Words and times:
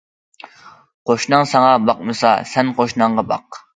قوشناڭ 1.09 1.45
ساڭا 1.51 1.69
باقمىسا، 1.91 2.33
سەن 2.53 2.73
قوشناڭغا 2.81 3.27
باق. 3.35 3.61